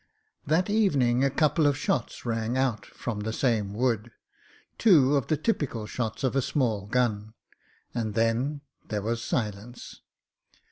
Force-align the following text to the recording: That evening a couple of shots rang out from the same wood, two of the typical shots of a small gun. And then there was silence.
That 0.47 0.67
evening 0.67 1.23
a 1.23 1.29
couple 1.29 1.67
of 1.67 1.77
shots 1.77 2.25
rang 2.25 2.57
out 2.57 2.87
from 2.87 3.19
the 3.19 3.31
same 3.31 3.71
wood, 3.75 4.09
two 4.79 5.15
of 5.15 5.27
the 5.27 5.37
typical 5.37 5.85
shots 5.85 6.23
of 6.23 6.35
a 6.35 6.41
small 6.41 6.87
gun. 6.87 7.35
And 7.93 8.15
then 8.15 8.61
there 8.87 9.03
was 9.03 9.21
silence. 9.21 10.01